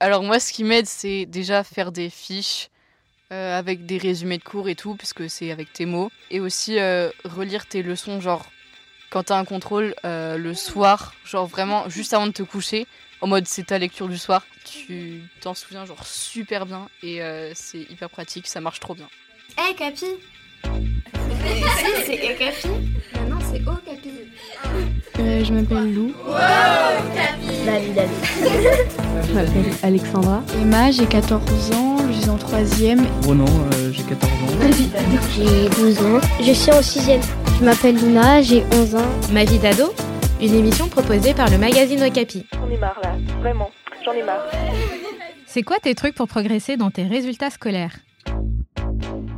[0.00, 2.68] Alors moi, ce qui m'aide, c'est déjà faire des fiches
[3.32, 6.10] euh, avec des résumés de cours et tout, puisque c'est avec tes mots.
[6.30, 8.44] Et aussi euh, relire tes leçons, genre
[9.10, 12.86] quand t'as un contrôle euh, le soir, genre vraiment juste avant de te coucher,
[13.20, 17.20] en mode c'est ta lecture du soir, tu t'en souviens genre super bien et
[17.54, 19.08] c'est hyper pratique, ça marche trop bien.
[19.56, 20.06] Hé hey, Capi
[20.64, 22.68] Si, c'est Capi
[23.54, 24.10] c'est Oh Capi
[25.16, 26.12] je m'appelle Lou.
[26.26, 26.34] Wow,
[27.14, 28.02] Capi David,
[29.28, 30.42] Je m'appelle Alexandra.
[30.60, 33.04] Emma, j'ai 14 ans, je suis en 3ème.
[33.24, 34.46] Ronan, euh, j'ai 14 ans.
[35.36, 37.20] J'ai 12 ans, je suis en 6ème.
[37.60, 39.10] Je m'appelle Luna, j'ai 11 ans.
[39.32, 39.92] Ma vie d'ado
[40.40, 42.46] Une émission proposée par le magazine Okapi.
[42.52, 43.70] J'en ai marre là, vraiment,
[44.04, 44.44] j'en ai marre.
[45.46, 47.94] C'est quoi tes trucs pour progresser dans tes résultats scolaires?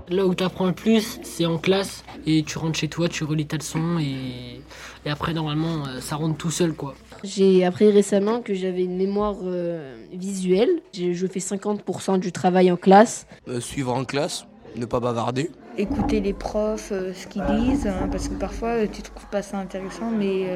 [0.09, 3.25] Là où tu apprends le plus, c'est en classe et tu rentres chez toi, tu
[3.25, 4.61] relis ta leçon et,
[5.05, 6.95] et après normalement euh, ça rentre tout seul quoi.
[7.25, 10.69] J'ai appris récemment que j'avais une mémoire euh, visuelle.
[10.95, 13.27] Je fais 50% du travail en classe.
[13.49, 14.47] Euh, suivre en classe,
[14.77, 15.51] ne pas bavarder.
[15.77, 20.11] Écouter les profs, ce qu'ils disent, hein, parce que parfois tu trouves pas ça intéressant,
[20.11, 20.47] mais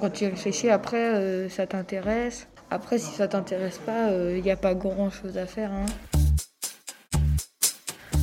[0.00, 2.46] quand tu réfléchis après, ça t'intéresse.
[2.70, 5.70] Après, si ça t'intéresse pas, il n'y a pas grand chose à faire.
[5.70, 5.84] Hein.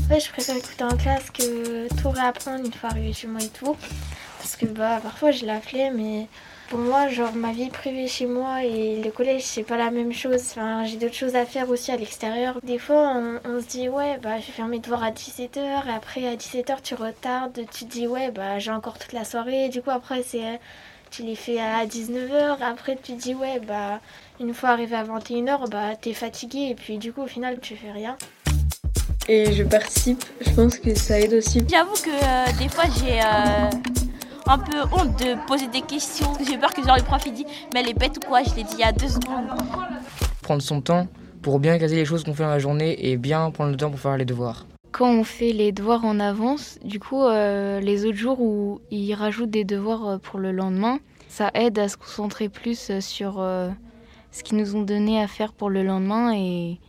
[0.10, 3.48] Ouais, je préfère écouter en classe que tout réapprendre une fois arrivé chez moi et
[3.48, 3.76] tout.
[4.38, 6.28] Parce que bah, parfois j'ai la flemme, mais
[6.70, 10.12] pour moi, genre ma vie privée chez moi et le collège, c'est pas la même
[10.12, 10.42] chose.
[10.52, 12.60] Enfin, j'ai d'autres choses à faire aussi à l'extérieur.
[12.64, 15.92] Des fois, on, se dit, ouais, bah, je vais faire mes devoirs à 17h, et
[15.96, 19.70] après à 17h, tu retardes, tu te dis, ouais, bah, j'ai encore toute la soirée.
[19.70, 20.60] Du coup, après, c'est
[21.12, 24.00] tu les fais à 19h, après tu te dis ouais bah
[24.40, 27.76] une fois arrivé à 21h bah t'es fatigué et puis du coup au final tu
[27.76, 28.18] fais rien
[29.28, 30.24] et je participe.
[30.42, 31.62] Je pense que ça aide aussi.
[31.70, 33.70] J'avoue que euh, des fois j'ai euh,
[34.48, 36.32] un peu honte de poser des questions.
[36.48, 38.44] J'ai peur que genre le prof il dit mais elle est bête ou quoi?
[38.44, 39.48] Je l'ai dit il y a deux secondes.
[40.42, 41.08] Prendre son temps
[41.42, 43.90] pour bien caser les choses qu'on fait dans la journée et bien prendre le temps
[43.90, 44.66] pour faire les devoirs.
[44.92, 49.14] Quand on fait les devoirs en avance, du coup euh, les autres jours où ils
[49.14, 53.44] rajoutent des devoirs pour le lendemain, ça aide à se concentrer plus sur
[54.32, 56.80] ce qu'ils nous ont donné à faire pour le lendemain et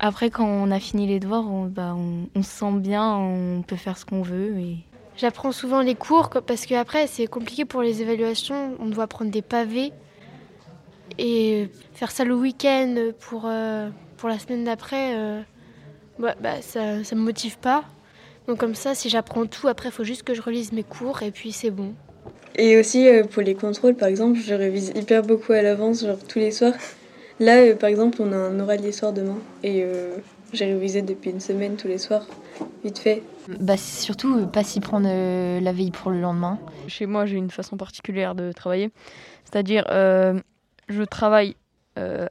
[0.00, 3.76] après, quand on a fini les devoirs, on, bah, on, se sent bien, on peut
[3.76, 4.58] faire ce qu'on veut.
[4.58, 4.78] Et...
[5.16, 8.76] J'apprends souvent les cours parce que après c'est compliqué pour les évaluations.
[8.80, 9.92] On doit prendre des pavés
[11.18, 15.14] et faire ça le week-end pour, euh, pour la semaine d'après.
[15.14, 15.42] Euh,
[16.18, 17.84] bah, bah, ça ne me motive pas.
[18.48, 21.22] Donc comme ça, si j'apprends tout, après il faut juste que je relise mes cours
[21.22, 21.92] et puis c'est bon.
[22.56, 26.18] Et aussi euh, pour les contrôles, par exemple, je révise hyper beaucoup à l'avance, genre
[26.26, 26.72] tous les soirs.
[27.40, 30.18] Là, euh, par exemple, on a un oral d'histoire demain et euh,
[30.52, 32.26] j'ai révisé depuis une semaine tous les soirs,
[32.84, 33.22] vite fait.
[33.48, 36.58] Bah, c'est surtout euh, pas s'y prendre la veille pour le lendemain.
[36.86, 38.90] Chez moi, j'ai une façon particulière de travailler,
[39.44, 41.56] c'est-à-dire je travaille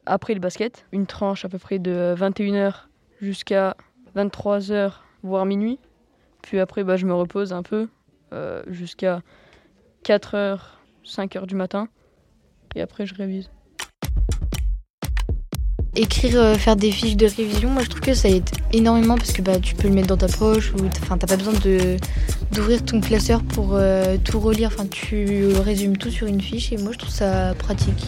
[0.06, 2.88] après le basket, une tranche à peu près de 21h
[3.20, 3.76] jusqu'à
[4.16, 4.92] 23h,
[5.24, 5.80] voire minuit.
[6.44, 7.88] Puis après, bah, je me repose un peu
[8.68, 9.22] jusqu'à
[10.06, 10.60] 4h,
[11.04, 11.88] 5h du matin.
[12.76, 13.50] Et après, je révise
[16.00, 19.32] écrire, euh, faire des fiches de révision, moi je trouve que ça aide énormément parce
[19.32, 21.54] que bah, tu peux le mettre dans ta poche ou enfin t'as pas besoin
[22.52, 24.70] d'ouvrir ton classeur pour euh, tout relire.
[24.74, 28.08] Enfin tu résumes tout sur une fiche et moi je trouve ça pratique.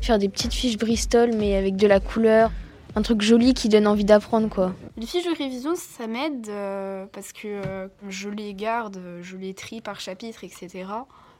[0.00, 2.50] Faire des petites fiches Bristol mais avec de la couleur,
[2.94, 4.72] un truc joli qui donne envie d'apprendre quoi.
[4.96, 7.60] Les fiches de révision ça m'aide euh, parce que
[8.08, 10.86] je les garde, je les trie par chapitre etc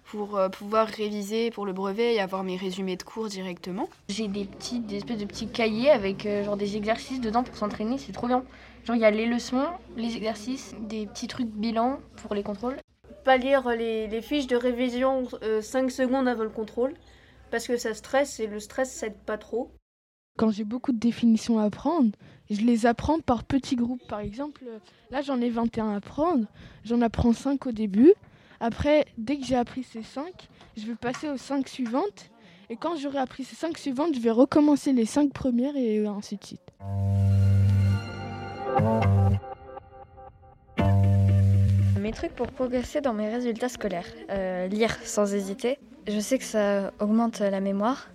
[0.06, 3.88] pour euh, pouvoir réviser pour le brevet et avoir mes résumés de cours directement.
[4.08, 7.56] J'ai des petits, des espèces de petits cahiers avec euh, genre des exercices dedans pour
[7.56, 8.44] s'entraîner, c'est trop bien.
[8.84, 12.76] Genre il y a les leçons, les exercices, des petits trucs bilan pour les contrôles.
[13.24, 16.94] Pas lire les, fiches de révision 5 euh, secondes avant le contrôle
[17.50, 19.72] parce que ça stresse et le stress ça aide pas trop.
[20.38, 22.10] Quand j'ai beaucoup de définitions à apprendre,
[22.50, 24.06] je les apprends par petits groupes.
[24.06, 24.64] Par exemple,
[25.10, 26.46] là j'en ai 21 à apprendre,
[26.84, 28.14] j'en apprends 5 au début
[28.60, 32.30] après, dès que j'ai appris ces 5, je vais passer aux 5 suivantes.
[32.68, 36.36] Et quand j'aurai appris ces 5 suivantes, je vais recommencer les 5 premières et ainsi
[36.36, 36.72] de suite.
[42.00, 44.06] Mes trucs pour progresser dans mes résultats scolaires.
[44.30, 45.78] Euh, lire sans hésiter.
[46.06, 48.08] Je sais que ça augmente la mémoire.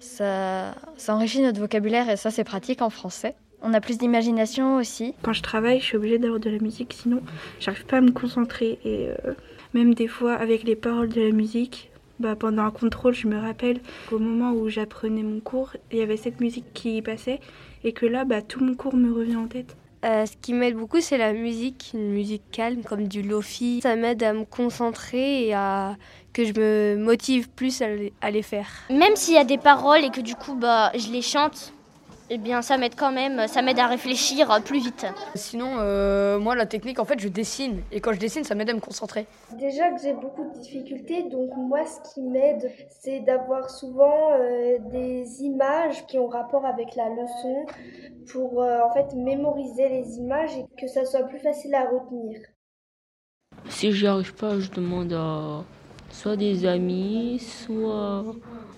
[0.00, 3.34] Ça, ça enrichit notre vocabulaire et ça c'est pratique en français.
[3.62, 5.14] On a plus d'imagination aussi.
[5.22, 7.22] Quand je travaille, je suis obligée d'avoir de la musique, sinon
[7.60, 8.78] j'arrive pas à me concentrer.
[8.84, 9.34] Et euh,
[9.72, 13.38] même des fois avec les paroles de la musique, bah, pendant un contrôle, je me
[13.38, 17.40] rappelle qu'au moment où j'apprenais mon cours, il y avait cette musique qui passait
[17.84, 19.76] et que là, bah, tout mon cours me revient en tête.
[20.04, 23.80] Euh, ce qui m'aide beaucoup, c'est la musique, une musique calme comme du lofi.
[23.82, 25.96] Ça m'aide à me concentrer et à
[26.32, 27.82] que je me motive plus
[28.20, 28.66] à, les faire.
[28.90, 31.72] Même s'il y a des paroles et que du coup, bah, je les chante,
[32.34, 35.04] eh bien ça m'aide quand même, ça m'aide à réfléchir plus vite.
[35.34, 38.70] Sinon, euh, moi la technique en fait je dessine et quand je dessine ça m'aide
[38.70, 39.26] à me concentrer.
[39.58, 44.78] Déjà que j'ai beaucoup de difficultés, donc moi ce qui m'aide c'est d'avoir souvent euh,
[44.90, 47.66] des images qui ont rapport avec la leçon
[48.32, 52.40] pour euh, en fait mémoriser les images et que ça soit plus facile à retenir.
[53.68, 55.64] Si j'y arrive pas, je demande à
[56.10, 58.24] soit des amis, soit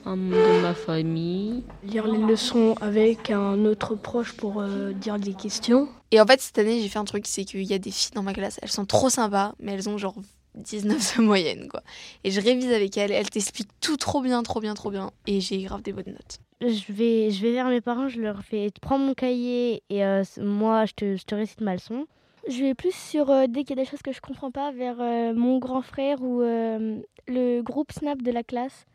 [0.04, 1.64] un membre de ma famille.
[1.82, 5.88] Lire les leçons avec un autre proche pour euh, dire des questions.
[6.10, 8.12] Et en fait, cette année, j'ai fait un truc, c'est qu'il y a des filles
[8.14, 10.16] dans ma classe, elles sont trop sympas, mais elles ont genre
[10.54, 11.82] 19 de moyenne, quoi.
[12.22, 15.40] Et je révise avec elles, elles t'expliquent tout trop bien, trop bien, trop bien, et
[15.40, 16.38] j'ai grave des bonnes notes.
[16.60, 20.22] Je vais, je vais vers mes parents, je leur fais prends mon cahier et euh,
[20.38, 22.06] moi je te, je te récite ma leçon.
[22.48, 24.70] Je vais plus sur, euh, dès qu'il y a des choses que je comprends pas,
[24.70, 28.86] vers euh, mon grand frère ou euh, le groupe Snap de la classe.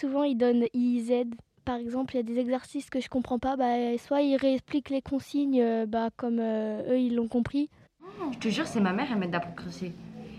[0.00, 1.36] Souvent, ils donnent, ils aident.
[1.64, 4.90] Par exemple, il y a des exercices que je comprends pas, bah, soit ils réexpliquent
[4.90, 7.70] les consignes euh, bah, comme euh, eux, ils l'ont compris.
[8.32, 9.92] Je te jure, c'est ma mère, elle m'aide à progresser.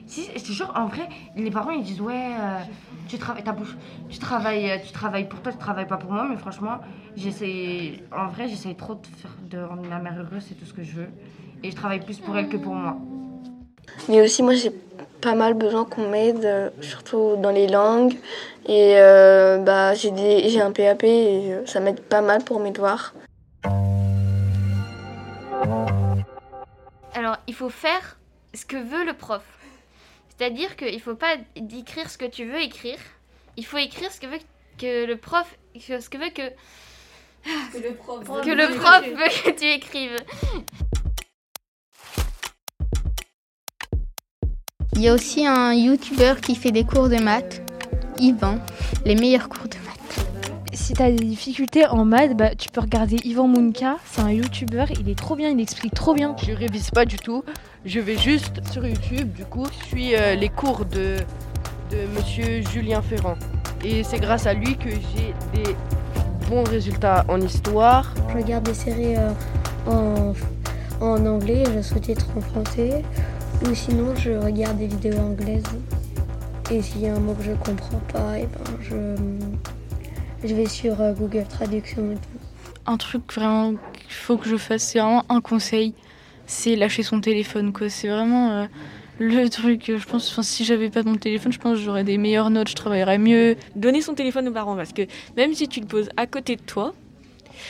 [0.07, 2.59] Si, je te jure, en vrai, les parents ils disent ouais, euh,
[3.07, 3.75] tu travailles, ta bouche,
[4.09, 6.79] tu travailles, tu travailles pour toi, tu travailles pas pour moi, mais franchement,
[7.15, 10.73] j'essaie, en vrai, j'essaie trop de faire de rendre ma mère heureuse, c'est tout ce
[10.73, 11.09] que je veux,
[11.63, 12.97] et je travaille plus pour elle que pour moi.
[14.09, 14.71] Mais aussi, moi, j'ai
[15.25, 18.13] pas mal besoin qu'on m'aide, euh, surtout dans les langues.
[18.67, 22.59] Et euh, bah, j'ai des- j'ai un PAP et euh, ça m'aide pas mal pour
[22.59, 23.13] mes devoirs.
[27.15, 28.17] Alors, il faut faire
[28.53, 29.41] ce que veut le prof.
[30.29, 32.99] C'est-à-dire qu'il ne faut pas écrire ce que tu veux écrire.
[33.57, 34.37] Il faut écrire ce que veut
[34.77, 36.49] que le prof, que- ce que veut que
[37.73, 40.17] Que le prof que le prof veut que tu écrives.
[44.95, 47.61] Il y a aussi un youtubeur qui fait des cours de maths,
[48.17, 48.59] Yvan,
[49.03, 50.25] les meilleurs cours de maths.
[50.73, 54.31] Si tu as des difficultés en maths, bah, tu peux regarder Yvan Mounka, c'est un
[54.31, 56.33] youtubeur, il est trop bien, il explique trop bien.
[56.47, 57.43] Je révise pas du tout,
[57.83, 61.17] je vais juste sur YouTube, du coup, je suis euh, les cours de,
[61.91, 63.35] de monsieur Julien Ferrand.
[63.83, 65.75] Et c'est grâce à lui que j'ai des
[66.49, 68.13] bons résultats en histoire.
[68.29, 69.31] Je regarde des séries euh,
[69.87, 70.33] en,
[71.01, 73.03] en anglais je souhaitais être en français.
[73.63, 75.63] Ou sinon, je regarde des vidéos anglaises.
[76.71, 80.65] Et s'il y a un mot que je comprends pas, et ben je, je vais
[80.67, 82.39] sur euh, Google Traduction et tout.
[82.87, 85.93] un truc vraiment qu'il faut que je fasse, c'est vraiment un conseil,
[86.47, 87.89] c'est lâcher son téléphone quoi.
[87.89, 88.65] C'est vraiment euh,
[89.19, 89.89] le truc.
[89.89, 92.49] euh, Je pense, enfin, si j'avais pas mon téléphone, je pense que j'aurais des meilleures
[92.49, 93.57] notes, je travaillerais mieux.
[93.75, 95.03] Donner son téléphone aux parents parce que
[95.37, 96.95] même si tu le poses à côté de toi,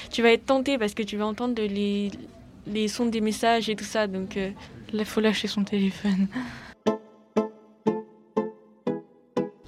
[0.10, 2.12] tu vas être tenté parce que tu vas entendre les,
[2.66, 4.08] les sons des messages et tout ça.
[4.08, 4.52] Donc euh,
[4.96, 6.28] là, faut lâcher son téléphone.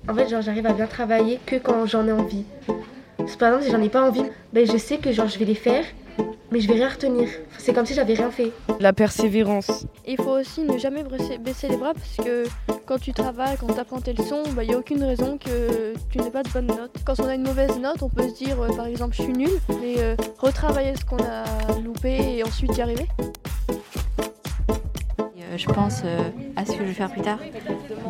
[0.09, 2.45] En fait, genre, j'arrive à bien travailler que quand j'en ai envie.
[3.17, 5.37] Parce que, par exemple, si j'en ai pas envie, ben, je sais que genre, je
[5.37, 5.83] vais les faire,
[6.51, 7.27] mais je vais rien retenir.
[7.57, 8.51] C'est comme si j'avais rien fait.
[8.79, 9.85] La persévérance.
[10.07, 12.45] Il faut aussi ne jamais baisser, les bras parce que
[12.85, 16.19] quand tu travailles, quand tu apprends tes leçons, il n'y a aucune raison que tu
[16.19, 16.95] n'aies pas de bonnes notes.
[17.05, 19.33] Quand on a une mauvaise note, on peut se dire euh, par exemple je suis
[19.33, 19.49] nul,
[19.81, 21.43] mais euh, retravailler ce qu'on a
[21.83, 23.07] loupé et ensuite y arriver.
[25.57, 26.19] Je pense euh,
[26.55, 27.39] à ce que je vais faire plus tard.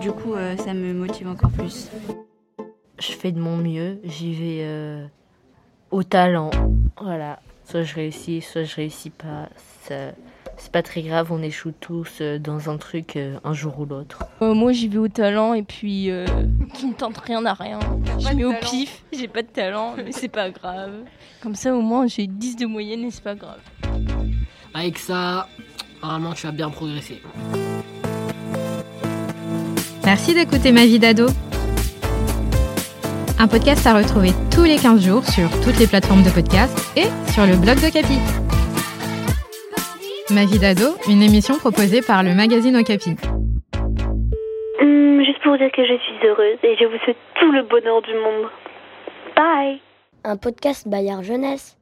[0.01, 1.89] Du coup, euh, ça me motive encore plus.
[2.99, 5.05] Je fais de mon mieux, j'y vais euh,
[5.91, 6.51] au talent.
[7.01, 9.49] Voilà, soit je réussis, soit je réussis pas.
[9.83, 10.11] Ça-
[10.59, 14.23] C'est pas très grave, on échoue tous dans un truc un jour ou l'autre.
[14.41, 16.25] Euh, moi, j'y vais au talent et puis euh,
[16.73, 17.79] qui ne tente rien à rien.
[18.19, 20.91] Je mets au pif, j'ai pas de talent, mais c'est pas grave.
[21.43, 23.59] Comme ça, au moins, j'ai 10 de moyenne et c'est pas grave.
[24.73, 25.47] Avec ça,
[26.01, 27.21] normalement, tu vas bien progresser.
[30.05, 31.27] Merci d'écouter Ma vie d'ado.
[33.39, 37.07] Un podcast à retrouver tous les 15 jours sur toutes les plateformes de podcast et
[37.31, 38.17] sur le blog de Capi.
[40.33, 43.11] Ma vie d'ado, une émission proposée par le magazine Okapi.
[44.81, 47.63] Hum, juste pour vous dire que je suis heureuse et je vous souhaite tout le
[47.63, 48.49] bonheur du monde.
[49.35, 49.79] Bye
[50.23, 51.76] Un podcast Bayard Jeunesse.